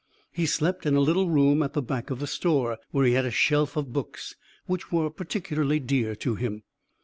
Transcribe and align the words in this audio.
He 0.31 0.47
slept 0.47 0.87
in 0.87 0.95
a 0.95 0.99
little 0.99 1.29
room 1.29 1.61
at 1.61 1.73
the 1.73 1.81
back 1.83 2.09
of 2.09 2.17
the 2.17 2.25
store, 2.25 2.79
where 2.89 3.05
he 3.05 3.13
had 3.13 3.23
a 3.25 3.29
shelf 3.29 3.77
of 3.77 3.93
books 3.93 4.35
which 4.65 4.91
were 4.91 5.11
particularly 5.11 5.79
dear 5.79 6.15
to 6.15 6.33
him. 6.33 6.63